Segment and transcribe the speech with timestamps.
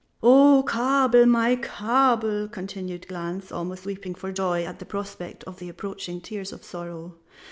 [0.23, 5.69] "O Kabel, my Kabel!" continued Glanz, almost weeping for joy at the prospect of the
[5.69, 7.13] approaching tears of sorrow.